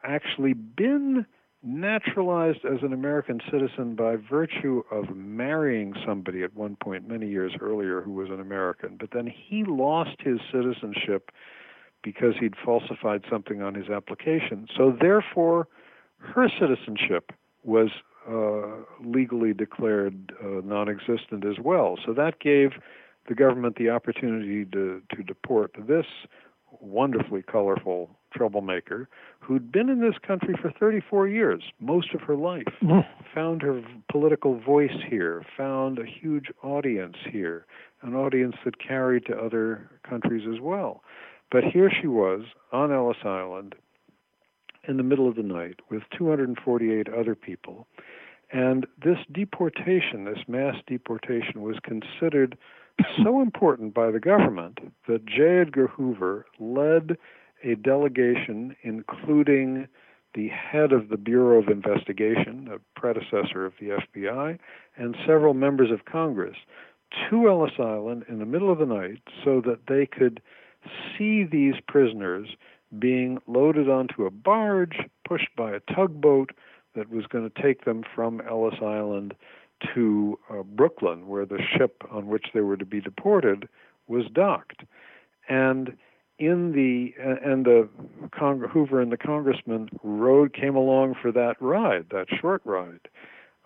actually 0.04 0.52
been 0.52 1.26
naturalized 1.62 2.64
as 2.64 2.78
an 2.82 2.92
American 2.92 3.40
citizen 3.50 3.96
by 3.96 4.14
virtue 4.14 4.84
of 4.92 5.14
marrying 5.14 5.92
somebody 6.06 6.44
at 6.44 6.54
one 6.54 6.76
point 6.76 7.08
many 7.08 7.28
years 7.28 7.52
earlier 7.60 8.00
who 8.00 8.12
was 8.12 8.28
an 8.30 8.40
American. 8.40 8.96
But 8.98 9.10
then 9.12 9.26
he 9.26 9.64
lost 9.64 10.16
his 10.20 10.38
citizenship 10.52 11.30
because 12.12 12.34
he'd 12.40 12.54
falsified 12.64 13.22
something 13.30 13.60
on 13.60 13.74
his 13.74 13.90
application. 13.90 14.66
So 14.74 14.96
therefore, 14.98 15.68
her 16.18 16.48
citizenship 16.58 17.32
was 17.64 17.90
uh, 18.26 18.82
legally 19.04 19.52
declared 19.52 20.32
uh, 20.42 20.62
non-existent 20.64 21.44
as 21.44 21.58
well. 21.62 21.98
So 22.06 22.14
that 22.14 22.40
gave 22.40 22.70
the 23.28 23.34
government 23.34 23.76
the 23.76 23.90
opportunity 23.90 24.64
to, 24.72 25.02
to 25.14 25.22
deport 25.22 25.76
this 25.86 26.06
wonderfully 26.80 27.42
colorful 27.42 28.10
troublemaker 28.34 29.08
who'd 29.40 29.70
been 29.70 29.90
in 29.90 30.00
this 30.00 30.14
country 30.26 30.54
for 30.60 30.70
34 30.80 31.28
years, 31.28 31.62
most 31.78 32.14
of 32.14 32.22
her 32.22 32.36
life, 32.36 32.64
mm. 32.82 33.04
found 33.34 33.60
her 33.60 33.82
political 34.10 34.58
voice 34.58 34.98
here, 35.10 35.44
found 35.56 35.98
a 35.98 36.06
huge 36.06 36.46
audience 36.62 37.16
here, 37.30 37.66
an 38.02 38.14
audience 38.14 38.56
that 38.64 38.78
carried 38.78 39.26
to 39.26 39.36
other 39.36 39.90
countries 40.08 40.46
as 40.50 40.60
well. 40.60 41.02
But 41.50 41.64
here 41.64 41.90
she 41.90 42.06
was 42.06 42.42
on 42.72 42.92
Ellis 42.92 43.24
Island 43.24 43.74
in 44.86 44.96
the 44.96 45.02
middle 45.02 45.28
of 45.28 45.36
the 45.36 45.42
night 45.42 45.80
with 45.90 46.02
248 46.16 47.08
other 47.08 47.34
people. 47.34 47.86
And 48.50 48.86
this 49.02 49.18
deportation, 49.30 50.24
this 50.24 50.44
mass 50.48 50.76
deportation, 50.86 51.62
was 51.62 51.76
considered 51.82 52.56
so 53.22 53.40
important 53.40 53.94
by 53.94 54.10
the 54.10 54.20
government 54.20 54.78
that 55.06 55.26
J. 55.26 55.60
Edgar 55.60 55.88
Hoover 55.88 56.46
led 56.58 57.18
a 57.62 57.74
delegation 57.74 58.76
including 58.82 59.88
the 60.34 60.48
head 60.48 60.92
of 60.92 61.08
the 61.08 61.16
Bureau 61.16 61.58
of 61.58 61.68
Investigation, 61.68 62.68
a 62.72 63.00
predecessor 63.00 63.64
of 63.64 63.72
the 63.80 63.98
FBI, 64.16 64.58
and 64.96 65.16
several 65.26 65.54
members 65.54 65.90
of 65.90 66.04
Congress 66.04 66.56
to 67.28 67.48
Ellis 67.48 67.72
Island 67.78 68.24
in 68.28 68.38
the 68.38 68.46
middle 68.46 68.70
of 68.70 68.78
the 68.78 68.86
night 68.86 69.22
so 69.44 69.62
that 69.62 69.86
they 69.88 70.06
could 70.06 70.40
see 71.16 71.44
these 71.44 71.74
prisoners 71.86 72.48
being 72.98 73.38
loaded 73.46 73.88
onto 73.88 74.24
a 74.24 74.30
barge 74.30 74.98
pushed 75.26 75.54
by 75.56 75.72
a 75.72 75.80
tugboat 75.94 76.50
that 76.94 77.10
was 77.10 77.26
going 77.26 77.48
to 77.48 77.62
take 77.62 77.84
them 77.84 78.02
from 78.14 78.40
Ellis 78.48 78.76
Island 78.82 79.34
to 79.94 80.38
uh, 80.50 80.62
Brooklyn, 80.62 81.28
where 81.28 81.46
the 81.46 81.60
ship 81.76 82.02
on 82.10 82.26
which 82.26 82.46
they 82.54 82.60
were 82.60 82.76
to 82.76 82.86
be 82.86 83.00
deported 83.00 83.68
was 84.06 84.24
docked. 84.32 84.82
And 85.48 85.96
in 86.38 86.72
the 86.72 87.14
and 87.20 87.64
the 87.64 87.88
Cong- 88.36 88.60
Hoover 88.60 89.00
and 89.00 89.12
the 89.12 89.16
congressman 89.16 89.88
rode 90.02 90.52
came 90.52 90.76
along 90.76 91.16
for 91.20 91.32
that 91.32 91.60
ride, 91.60 92.06
that 92.10 92.26
short 92.40 92.62
ride. 92.64 93.08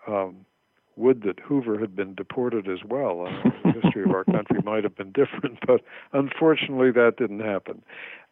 Um, 0.07 0.45
would 0.95 1.23
that 1.23 1.39
Hoover 1.39 1.79
had 1.79 1.95
been 1.95 2.15
deported 2.15 2.67
as 2.67 2.83
well. 2.87 3.27
Uh, 3.27 3.49
the 3.63 3.81
history 3.81 4.03
of 4.03 4.11
our 4.11 4.23
country 4.25 4.59
might 4.63 4.83
have 4.83 4.95
been 4.95 5.11
different, 5.11 5.59
but 5.65 5.81
unfortunately 6.11 6.91
that 6.91 7.17
didn't 7.17 7.41
happen. 7.41 7.83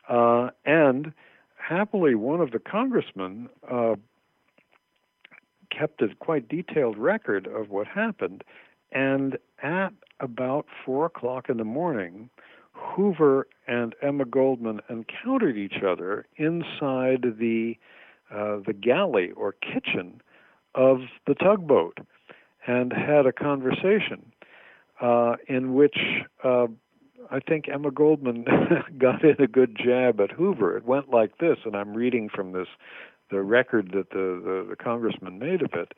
Uh, 0.07 0.49
and 0.65 1.13
happily, 1.55 2.15
one 2.15 2.41
of 2.41 2.51
the 2.51 2.59
congressmen 2.59 3.49
uh, 3.69 3.95
kept 5.69 6.01
a 6.01 6.09
quite 6.19 6.47
detailed 6.47 6.97
record 6.97 7.47
of 7.47 7.69
what 7.69 7.87
happened. 7.87 8.43
And 8.91 9.37
at 9.63 9.93
about 10.19 10.65
four 10.85 11.05
o'clock 11.05 11.49
in 11.49 11.57
the 11.57 11.63
morning, 11.63 12.29
Hoover 12.73 13.47
and 13.67 13.95
Emma 14.01 14.25
Goldman 14.25 14.81
encountered 14.89 15.57
each 15.57 15.83
other 15.85 16.25
inside 16.37 17.35
the 17.39 17.77
uh, 18.33 18.59
the 18.65 18.73
galley 18.73 19.31
or 19.31 19.51
kitchen 19.51 20.21
of 20.73 21.01
the 21.27 21.35
tugboat 21.35 21.97
and 22.67 22.93
had 22.93 23.25
a 23.25 23.33
conversation 23.33 24.31
uh, 25.01 25.35
in 25.47 25.73
which 25.73 25.97
uh, 26.43 26.67
I 27.29 27.39
think 27.39 27.67
Emma 27.67 27.91
Goldman 27.91 28.45
got 28.97 29.23
in 29.23 29.41
a 29.41 29.47
good 29.47 29.77
jab 29.83 30.19
at 30.19 30.31
Hoover. 30.31 30.77
It 30.77 30.85
went 30.85 31.09
like 31.09 31.37
this, 31.37 31.57
and 31.65 31.75
I'm 31.75 31.93
reading 31.93 32.29
from 32.29 32.51
this 32.51 32.67
the 33.31 33.41
record 33.41 33.91
that 33.93 34.09
the, 34.09 34.41
the, 34.43 34.67
the 34.71 34.75
congressman 34.75 35.39
made 35.39 35.61
of 35.61 35.71
it, 35.73 35.93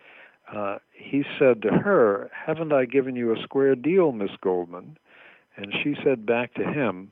uh, 0.53 0.77
he 0.91 1.23
said 1.39 1.61
to 1.63 1.69
her, 1.69 2.29
Haven't 2.33 2.71
I 2.71 2.85
given 2.85 3.15
you 3.15 3.33
a 3.33 3.41
square 3.41 3.75
deal, 3.75 4.11
Miss 4.11 4.31
Goldman? 4.41 4.97
And 5.57 5.73
she 5.83 5.95
said 6.03 6.25
back 6.25 6.53
to 6.55 6.63
him, 6.63 7.11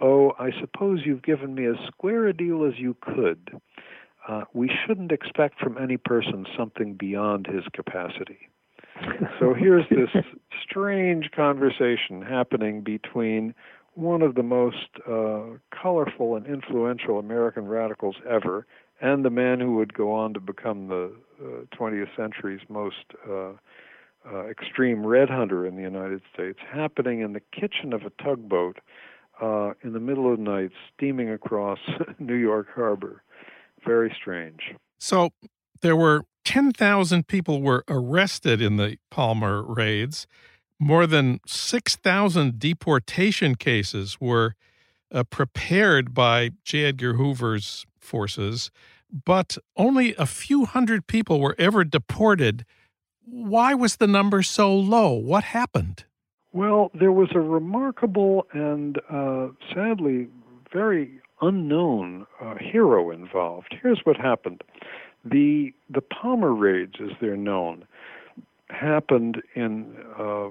Oh, 0.00 0.32
I 0.38 0.50
suppose 0.58 1.00
you've 1.04 1.22
given 1.22 1.54
me 1.54 1.66
as 1.66 1.76
square 1.86 2.26
a 2.26 2.32
deal 2.32 2.64
as 2.64 2.78
you 2.78 2.96
could. 3.00 3.60
Uh, 4.26 4.44
we 4.52 4.70
shouldn't 4.86 5.12
expect 5.12 5.60
from 5.60 5.76
any 5.78 5.96
person 5.96 6.46
something 6.56 6.94
beyond 6.94 7.46
his 7.46 7.64
capacity. 7.72 8.48
So 9.38 9.54
here's 9.54 9.88
this 9.90 10.10
strange 10.62 11.30
conversation 11.34 12.22
happening 12.22 12.82
between 12.82 13.54
one 13.94 14.22
of 14.22 14.34
the 14.34 14.42
most 14.42 14.88
uh, 15.08 15.42
colorful 15.70 16.36
and 16.36 16.46
influential 16.46 17.18
American 17.18 17.66
radicals 17.66 18.16
ever 18.28 18.66
and 19.02 19.24
the 19.24 19.30
man 19.30 19.60
who 19.60 19.74
would 19.74 19.92
go 19.92 20.12
on 20.12 20.32
to 20.32 20.40
become 20.40 20.86
the 20.86 21.12
uh, 21.42 21.76
20th 21.76 22.16
century's 22.16 22.60
most 22.68 23.04
uh, 23.28 23.52
uh, 24.24 24.46
extreme 24.46 25.04
red 25.04 25.28
hunter 25.28 25.66
in 25.66 25.74
the 25.74 25.82
United 25.82 26.22
States, 26.32 26.60
happening 26.72 27.20
in 27.20 27.32
the 27.32 27.42
kitchen 27.52 27.92
of 27.92 28.02
a 28.02 28.22
tugboat 28.22 28.78
uh, 29.42 29.72
in 29.82 29.92
the 29.92 30.00
middle 30.00 30.30
of 30.30 30.38
the 30.38 30.44
night, 30.44 30.70
steaming 30.94 31.30
across 31.30 31.80
New 32.20 32.36
York 32.36 32.68
Harbor. 32.72 33.24
Very 33.84 34.14
strange. 34.16 34.60
So 35.00 35.30
there 35.80 35.96
were 35.96 36.22
10,000 36.44 37.26
people 37.26 37.62
were 37.62 37.84
arrested 37.88 38.60
in 38.60 38.76
the 38.76 38.98
Palmer 39.10 39.62
raids. 39.62 40.26
More 40.78 41.06
than 41.06 41.40
6,000 41.46 42.58
deportation 42.58 43.54
cases 43.54 44.20
were 44.20 44.54
uh, 45.12 45.24
prepared 45.24 46.14
by 46.14 46.50
J. 46.64 46.86
Edgar 46.86 47.14
Hoover's 47.14 47.86
forces 47.98 48.70
but 49.12 49.58
only 49.76 50.14
a 50.16 50.26
few 50.26 50.64
hundred 50.64 51.06
people 51.06 51.40
were 51.40 51.54
ever 51.58 51.84
deported. 51.84 52.64
Why 53.24 53.74
was 53.74 53.96
the 53.96 54.06
number 54.06 54.42
so 54.42 54.74
low? 54.74 55.12
What 55.12 55.44
happened? 55.44 56.04
Well, 56.52 56.90
there 56.94 57.12
was 57.12 57.28
a 57.34 57.40
remarkable 57.40 58.46
and 58.52 58.98
uh, 59.10 59.48
sadly 59.74 60.28
very 60.72 61.20
unknown 61.40 62.26
uh, 62.40 62.54
hero 62.58 63.10
involved. 63.10 63.74
Here's 63.82 64.00
what 64.04 64.16
happened: 64.16 64.62
the 65.24 65.72
the 65.90 66.00
Palmer 66.00 66.52
raids, 66.52 66.94
as 67.00 67.10
they're 67.20 67.36
known, 67.36 67.84
happened 68.70 69.42
in 69.54 69.96
uh, 70.18 70.48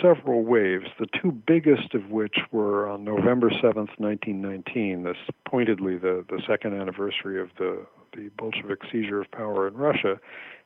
several 0.00 0.42
waves, 0.42 0.86
the 0.98 1.06
two 1.20 1.32
biggest 1.32 1.94
of 1.94 2.10
which 2.10 2.38
were 2.50 2.88
on 2.88 3.04
November 3.04 3.50
7th, 3.50 3.98
1919, 3.98 5.02
this 5.02 5.16
pointedly 5.44 5.98
the, 5.98 6.24
the 6.28 6.40
second 6.46 6.74
anniversary 6.80 7.40
of 7.40 7.50
the, 7.58 7.84
the 8.16 8.30
Bolshevik 8.36 8.80
seizure 8.90 9.20
of 9.20 9.30
power 9.30 9.68
in 9.68 9.74
Russia, 9.74 10.18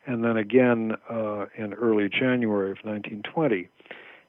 and 0.07 0.25
then 0.25 0.37
again 0.37 0.93
uh, 1.11 1.47
in 1.57 1.75
early 1.75 2.09
January 2.09 2.71
of 2.71 2.79
1920. 2.85 3.69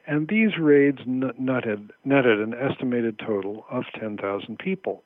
And 0.07 0.27
these 0.29 0.57
raids 0.57 0.99
netted, 1.05 1.91
netted 2.05 2.39
an 2.39 2.53
estimated 2.53 3.19
total 3.19 3.65
of 3.69 3.83
10,000 3.99 4.57
people. 4.57 5.03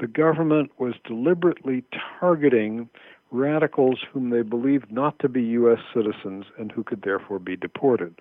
the 0.00 0.06
government 0.06 0.70
was 0.78 0.94
deliberately 1.04 1.84
targeting 2.18 2.88
radicals 3.34 3.98
whom 4.12 4.30
they 4.30 4.42
believed 4.42 4.90
not 4.90 5.18
to 5.18 5.28
be 5.28 5.42
U.S. 5.42 5.80
citizens 5.92 6.46
and 6.56 6.70
who 6.70 6.84
could 6.84 7.02
therefore 7.02 7.38
be 7.38 7.56
deported. 7.56 8.20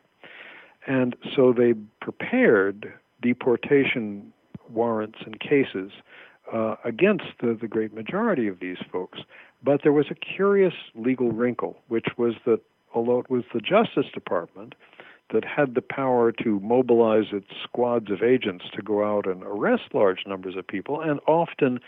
And 0.88 1.16
so 1.36 1.54
they 1.54 1.74
prepared 2.02 2.92
deportation 3.22 4.34
warrants 4.70 5.20
and 5.26 5.40
cases 5.40 5.92
uh, 6.52 6.76
against 6.84 7.26
the, 7.40 7.58
the 7.60 7.68
great 7.68 7.94
majority 7.94 8.48
of 8.48 8.60
these 8.60 8.78
folks. 8.92 9.20
But 9.64 9.82
there 9.84 9.94
was 9.94 10.08
a 10.10 10.16
curious 10.16 10.74
legal 10.96 11.32
wrinkle, 11.32 11.78
which 11.88 12.08
was 12.18 12.34
that 12.46 12.60
although 12.94 13.20
it 13.20 13.30
was 13.30 13.44
the 13.54 13.62
Justice 13.62 14.12
Department 14.14 14.76
that 15.32 15.46
had 15.46 15.74
the 15.74 15.82
power 15.82 16.32
to 16.32 16.60
mobilize 16.60 17.28
its 17.32 17.48
squads 17.64 18.12
of 18.12 18.22
agents 18.22 18.66
to 18.74 18.82
go 18.82 19.04
out 19.04 19.26
and 19.26 19.42
arrest 19.44 19.84
large 19.94 20.26
numbers 20.28 20.56
of 20.58 20.68
people 20.68 21.00
and 21.00 21.20
often 21.28 21.80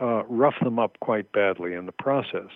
uh, 0.00 0.22
rough 0.24 0.54
them 0.62 0.78
up 0.78 0.98
quite 1.00 1.30
badly 1.32 1.74
in 1.74 1.86
the 1.86 1.92
process. 1.92 2.50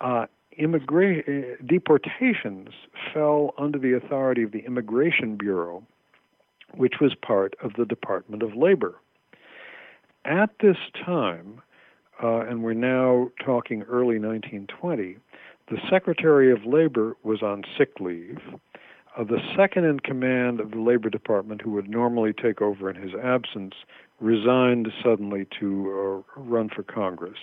Uh, 0.00 0.26
immigra- 0.58 1.22
uh, 1.28 1.56
deportations 1.66 2.68
fell 3.12 3.54
under 3.58 3.78
the 3.78 3.94
authority 3.94 4.42
of 4.42 4.52
the 4.52 4.60
Immigration 4.60 5.36
Bureau, 5.36 5.82
which 6.74 6.94
was 7.00 7.14
part 7.14 7.54
of 7.62 7.72
the 7.74 7.84
Department 7.84 8.42
of 8.42 8.54
Labor. 8.54 8.94
At 10.24 10.50
this 10.60 10.76
time, 11.04 11.62
uh, 12.22 12.40
and 12.40 12.62
we're 12.62 12.74
now 12.74 13.30
talking 13.44 13.82
early 13.82 14.18
1920, 14.18 15.16
the 15.70 15.78
Secretary 15.88 16.52
of 16.52 16.64
Labor 16.64 17.16
was 17.22 17.42
on 17.42 17.64
sick 17.78 18.00
leave. 18.00 18.38
Uh, 19.16 19.24
the 19.24 19.40
second 19.56 19.84
in 19.84 20.00
command 20.00 20.60
of 20.60 20.72
the 20.72 20.80
Labor 20.80 21.10
Department, 21.10 21.62
who 21.62 21.70
would 21.72 21.88
normally 21.88 22.32
take 22.32 22.60
over 22.60 22.90
in 22.90 22.96
his 22.96 23.12
absence, 23.14 23.74
resigned 24.20 24.88
suddenly 25.02 25.46
to 25.58 26.24
uh, 26.36 26.40
run 26.40 26.68
for 26.68 26.82
Congress. 26.82 27.38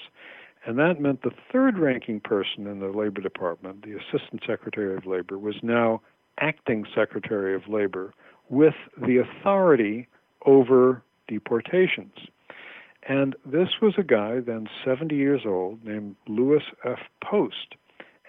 And 0.67 0.77
that 0.79 0.99
meant 0.99 1.21
the 1.21 1.31
third 1.49 1.79
ranking 1.79 2.19
person 2.19 2.67
in 2.67 2.81
the 2.81 2.89
Labor 2.89 3.21
Department, 3.21 3.83
the 3.83 3.93
Assistant 3.95 4.43
Secretary 4.45 4.97
of 4.97 5.05
Labor, 5.05 5.39
was 5.39 5.55
now 5.63 6.01
acting 6.41 6.85
Secretary 6.93 7.55
of 7.55 7.69
Labor 7.69 8.13
with 8.49 8.73
the 8.97 9.17
authority 9.17 10.09
over 10.45 11.01
deportations. 11.29 12.15
And 13.07 13.33
this 13.45 13.69
was 13.81 13.93
a 13.97 14.03
guy 14.03 14.41
then 14.41 14.67
70 14.83 15.15
years 15.15 15.43
old 15.45 15.85
named 15.85 16.17
Louis 16.27 16.63
F. 16.83 16.99
Post. 17.23 17.75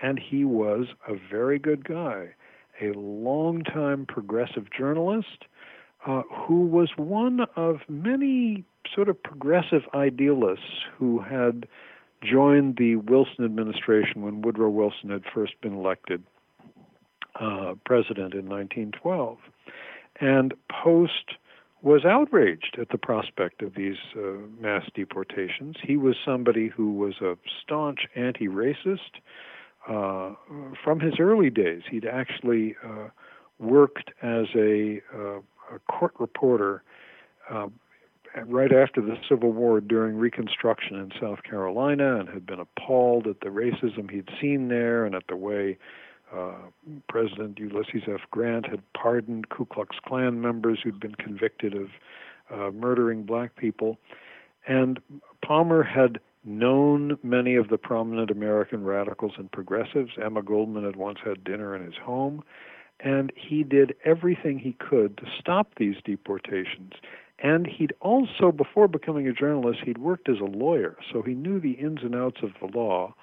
And 0.01 0.17
he 0.17 0.45
was 0.45 0.87
a 1.09 1.15
very 1.31 1.59
good 1.59 1.85
guy 1.85 2.35
a 2.81 2.93
longtime 2.97 4.07
progressive 4.07 4.71
journalist 4.71 5.47
uh, 6.07 6.23
who 6.31 6.61
was 6.61 6.91
one 6.97 7.41
of 7.57 7.81
many 7.89 8.65
sort 8.95 9.09
of 9.09 9.21
progressive 9.21 9.83
idealists 9.95 10.85
who 10.97 11.19
had 11.19 11.67
joined 12.23 12.77
the 12.77 12.97
Wilson 12.97 13.45
administration 13.45 14.23
when 14.23 14.43
Woodrow 14.43 14.71
Wilson 14.71 15.11
had 15.11 15.23
first 15.35 15.61
been 15.61 15.75
elected 15.75 16.23
uh, 17.41 17.75
president 17.85 18.35
in 18.35 18.49
1912. 18.49 19.39
And 20.21 20.55
Post 20.69 21.37
was 21.83 22.05
outraged 22.05 22.77
at 22.81 22.89
the 22.89 22.99
prospect 22.99 23.63
of 23.63 23.75
these 23.75 23.97
uh, 24.17 24.33
mass 24.61 24.85
deportations. 24.95 25.77
He 25.83 25.97
was 25.97 26.17
somebody 26.25 26.69
who 26.69 26.93
was 26.93 27.15
a 27.21 27.37
staunch 27.63 28.01
anti 28.17 28.49
racist 28.49 29.21
uh, 29.89 30.35
from 30.83 31.01
his 31.01 31.15
early 31.21 31.51
days. 31.51 31.83
He'd 31.89 32.05
actually 32.05 32.75
uh, 32.85 33.09
worked 33.61 34.11
as 34.23 34.47
a, 34.57 35.01
uh, 35.15 35.39
a 35.73 35.79
court 35.89 36.15
reporter 36.19 36.83
uh, 37.49 37.69
right 38.47 38.73
after 38.73 39.01
the 39.01 39.17
Civil 39.29 39.53
War 39.53 39.81
during 39.81 40.17
Reconstruction 40.17 40.97
in 40.97 41.13
South 41.21 41.43
Carolina 41.43 42.19
and 42.21 42.29
had 42.29 42.47
been 42.47 42.61
appalled 42.61 43.27
at 43.27 43.41
the 43.41 43.49
racism 43.49 44.11
he'd 44.11 44.29
seen 44.41 44.69
there 44.69 45.05
and 45.05 45.15
at 45.15 45.27
the 45.29 45.37
way 45.37 45.79
uh, 46.35 46.57
President 47.09 47.59
Ulysses 47.59 48.03
S. 48.07 48.21
Grant 48.31 48.67
had 48.67 48.83
pardoned 48.93 49.49
Ku 49.49 49.65
Klux 49.65 49.97
Klan 50.07 50.41
members 50.41 50.81
who'd 50.83 51.01
been 51.01 51.15
convicted 51.15 51.75
of 51.75 51.89
uh, 52.51 52.71
murdering 52.71 53.25
black 53.25 53.57
people. 53.57 53.99
And 54.67 55.01
Palmer 55.45 55.83
had 55.83 56.21
known 56.45 57.19
many 57.23 57.57
of 57.57 57.69
the 57.69 57.79
prominent 57.79 58.31
American 58.31 58.85
radicals 58.85 59.33
and 59.39 59.51
progressives. 59.51 60.13
Emma 60.23 60.43
Goldman 60.43 60.85
had 60.85 60.97
once 60.97 61.19
had 61.25 61.45
dinner 61.45 61.75
in 61.75 61.85
his 61.85 61.97
home, 61.97 62.43
and 63.01 63.33
he 63.37 63.63
did 63.63 63.95
everything 64.05 64.59
he 64.59 64.73
could 64.73 65.17
to 65.19 65.25
stop 65.39 65.75
these 65.77 65.97
deportations. 66.05 66.93
And 67.41 67.67
he'd 67.67 67.93
also, 68.01 68.51
before 68.51 68.89
becoming 68.89 69.29
a 69.29 69.33
journalist, 69.33 69.81
he'd 69.85 69.99
worked 69.99 70.29
as 70.29 70.41
a 70.41 70.45
lawyer, 70.45 70.97
so 71.13 71.23
he 71.23 71.35
knew 71.35 71.61
the 71.61 71.73
ins 71.73 72.03
and 72.03 72.15
outs 72.15 72.41
of 72.43 72.51
the 72.61 72.77
law. 72.77 73.15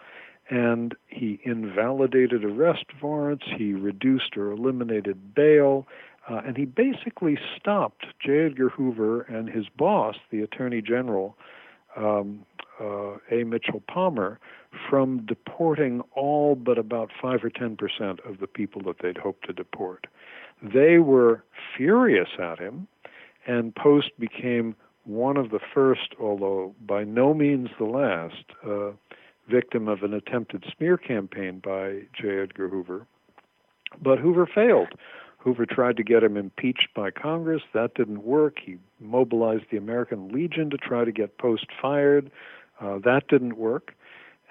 And 0.49 0.95
he 1.07 1.39
invalidated 1.43 2.45
arrest 2.45 2.85
warrants, 3.01 3.45
he 3.57 3.73
reduced 3.73 4.37
or 4.37 4.51
eliminated 4.51 5.33
bail, 5.33 5.87
uh, 6.29 6.41
and 6.45 6.55
he 6.55 6.65
basically 6.65 7.37
stopped 7.59 8.05
J. 8.23 8.45
Edgar 8.45 8.69
Hoover 8.69 9.21
and 9.21 9.49
his 9.49 9.65
boss, 9.75 10.15
the 10.31 10.41
Attorney 10.41 10.81
General, 10.81 11.35
um, 11.95 12.45
uh, 12.79 13.17
A. 13.31 13.43
Mitchell 13.43 13.81
Palmer 13.87 14.39
from 14.89 15.25
deporting 15.25 16.01
all 16.15 16.55
but 16.55 16.77
about 16.77 17.11
5 17.21 17.43
or 17.43 17.49
10 17.49 17.77
percent 17.77 18.19
of 18.21 18.39
the 18.39 18.47
people 18.47 18.81
that 18.83 18.97
they'd 19.01 19.17
hoped 19.17 19.45
to 19.47 19.53
deport. 19.53 20.07
They 20.61 20.99
were 20.99 21.43
furious 21.75 22.29
at 22.39 22.59
him, 22.59 22.87
and 23.45 23.75
Post 23.75 24.11
became 24.19 24.75
one 25.03 25.37
of 25.37 25.51
the 25.51 25.59
first, 25.73 26.15
although 26.19 26.75
by 26.85 27.03
no 27.03 27.33
means 27.33 27.69
the 27.77 27.85
last, 27.85 28.45
uh, 28.67 28.91
victim 29.47 29.87
of 29.87 30.03
an 30.03 30.13
attempted 30.13 30.63
smear 30.75 30.97
campaign 30.97 31.61
by 31.63 32.01
J. 32.19 32.39
Edgar 32.39 32.67
Hoover. 32.67 33.05
But 34.01 34.19
Hoover 34.19 34.47
failed. 34.47 34.89
Hoover 35.37 35.65
tried 35.65 35.97
to 35.97 36.03
get 36.03 36.23
him 36.23 36.37
impeached 36.37 36.87
by 36.95 37.11
Congress. 37.11 37.61
That 37.73 37.93
didn't 37.93 38.23
work. 38.23 38.57
He 38.65 38.77
mobilized 38.99 39.65
the 39.71 39.77
American 39.77 40.29
Legion 40.29 40.71
to 40.71 40.77
try 40.77 41.05
to 41.05 41.11
get 41.11 41.37
Post 41.37 41.67
fired. 41.79 42.31
Uh, 42.81 42.97
that 43.05 43.27
didn't 43.29 43.55
work, 43.57 43.93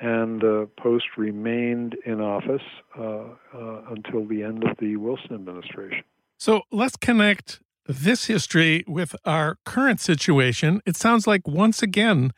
and 0.00 0.42
uh, 0.44 0.66
Post 0.78 1.04
remained 1.16 1.96
in 2.06 2.20
office 2.20 2.62
uh, 2.98 3.02
uh, 3.02 3.82
until 3.90 4.24
the 4.24 4.42
end 4.42 4.64
of 4.64 4.76
the 4.78 4.96
Wilson 4.96 5.34
administration. 5.34 6.04
So 6.38 6.62
let's 6.70 6.96
connect 6.96 7.60
this 7.86 8.26
history 8.26 8.84
with 8.86 9.14
our 9.24 9.58
current 9.64 10.00
situation. 10.00 10.80
It 10.86 10.96
sounds 10.96 11.26
like 11.26 11.46
once 11.46 11.82
again 11.82 12.32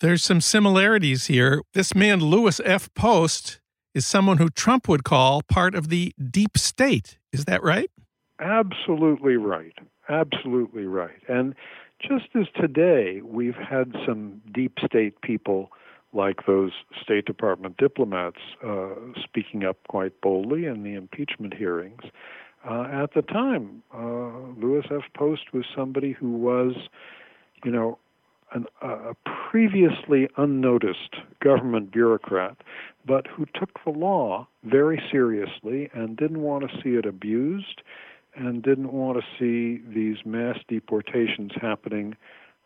there's 0.00 0.22
some 0.22 0.40
similarities 0.40 1.26
here. 1.26 1.62
This 1.72 1.94
man, 1.94 2.20
Louis 2.20 2.60
F. 2.64 2.92
Post, 2.94 3.60
is 3.94 4.06
someone 4.06 4.36
who 4.36 4.50
Trump 4.50 4.88
would 4.88 5.04
call 5.04 5.40
part 5.42 5.74
of 5.74 5.88
the 5.88 6.12
deep 6.30 6.58
state. 6.58 7.18
Is 7.32 7.46
that 7.46 7.62
right? 7.62 7.90
Absolutely 8.40 9.36
right. 9.36 9.72
Absolutely 10.08 10.84
right. 10.84 11.22
And 11.28 11.54
just 12.00 12.26
as 12.34 12.44
today 12.60 13.22
we've 13.24 13.54
had 13.54 13.94
some 14.06 14.42
deep 14.52 14.74
state 14.84 15.20
people 15.22 15.70
like 16.12 16.46
those 16.46 16.72
State 17.02 17.24
Department 17.24 17.76
diplomats 17.78 18.40
uh, 18.64 18.90
speaking 19.22 19.64
up 19.64 19.78
quite 19.88 20.20
boldly 20.20 20.66
in 20.66 20.82
the 20.82 20.94
impeachment 20.94 21.54
hearings. 21.54 22.02
Uh, 22.68 22.88
at 22.90 23.14
the 23.14 23.22
time, 23.22 23.82
uh, 23.94 24.60
Louis 24.60 24.84
F. 24.90 25.02
Post 25.14 25.52
was 25.52 25.64
somebody 25.74 26.12
who 26.12 26.32
was, 26.32 26.74
you 27.64 27.70
know, 27.70 27.98
an, 28.52 28.66
a 28.82 29.14
previously 29.50 30.28
unnoticed 30.36 31.16
government 31.42 31.92
bureaucrat, 31.92 32.56
but 33.06 33.26
who 33.28 33.46
took 33.54 33.70
the 33.84 33.90
law 33.90 34.48
very 34.64 35.00
seriously 35.10 35.90
and 35.92 36.16
didn't 36.16 36.42
want 36.42 36.68
to 36.68 36.76
see 36.82 36.90
it 36.90 37.06
abused 37.06 37.82
and 38.34 38.62
didn't 38.62 38.92
want 38.92 39.18
to 39.18 39.24
see 39.38 39.82
these 39.94 40.16
mass 40.24 40.58
deportations 40.68 41.52
happening 41.60 42.16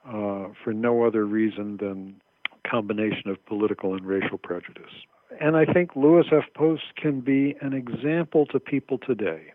uh, 0.06 0.48
for 0.64 0.72
no 0.72 1.04
other 1.04 1.26
reason 1.26 1.76
than 1.76 2.20
combination 2.68 3.28
of 3.30 3.44
political 3.46 3.94
and 3.94 4.04
racial 4.04 4.38
prejudice. 4.38 4.92
And 5.40 5.56
I 5.56 5.64
think 5.64 5.94
Louis 5.94 6.24
F. 6.32 6.44
Post 6.54 6.82
can 6.96 7.20
be 7.20 7.56
an 7.60 7.72
example 7.72 8.46
to 8.46 8.58
people 8.58 8.98
today. 8.98 9.52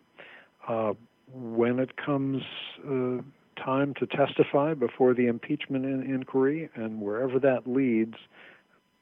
Uh, 0.68 0.94
when 1.32 1.80
it 1.80 1.98
comes 1.98 2.44
uh, 2.88 3.22
time 3.62 3.94
to 4.00 4.06
testify 4.06 4.74
before 4.74 5.14
the 5.14 5.28
impeachment 5.28 5.86
in- 5.86 6.04
inquiry, 6.04 6.70
and 6.76 7.02
wherever 7.02 7.40
that 7.40 7.68
leads, 7.68 8.16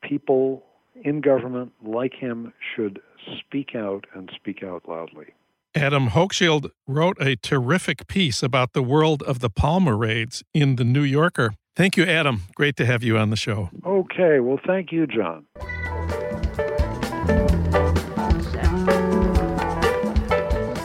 people 0.01 0.63
in 1.03 1.21
government 1.21 1.71
like 1.83 2.13
him 2.13 2.53
should 2.75 2.99
speak 3.39 3.75
out 3.75 4.05
and 4.13 4.31
speak 4.35 4.63
out 4.63 4.83
loudly. 4.87 5.27
Adam 5.75 6.09
Hochschild 6.09 6.69
wrote 6.87 7.17
a 7.19 7.35
terrific 7.35 8.07
piece 8.07 8.43
about 8.43 8.73
the 8.73 8.83
world 8.83 9.23
of 9.23 9.39
the 9.39 9.49
Palmer 9.49 9.97
raids 9.97 10.43
in 10.53 10.75
the 10.75 10.83
New 10.83 11.01
Yorker. 11.01 11.55
Thank 11.75 11.97
you, 11.97 12.03
Adam. 12.03 12.43
Great 12.55 12.75
to 12.77 12.85
have 12.85 13.01
you 13.01 13.17
on 13.17 13.31
the 13.31 13.35
show. 13.35 13.71
Okay. 13.83 14.39
Well, 14.39 14.59
thank 14.65 14.91
you, 14.91 15.07
Jon. 15.07 15.47